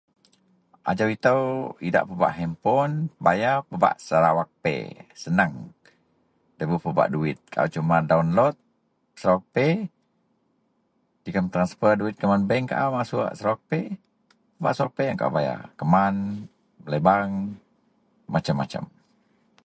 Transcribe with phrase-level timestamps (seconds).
[0.89, 1.41] Ajau itou
[1.87, 2.91] idak pebak henpon,
[3.25, 4.81] bayar pebak Sarawak Pay,
[5.23, 5.53] seneng,
[6.53, 7.37] nda ibuh pebak duwit.
[7.53, 8.55] Kaau suma download
[9.19, 9.71] Sarawak Pay
[11.23, 13.83] jegem transfer duwit kuman bank kaau masuok Sarawak Pay.
[14.55, 16.13] Pebak Sarawak Pay kaau bayar keman,
[16.81, 17.35] melei bareng,
[18.33, 18.83] macem-macem.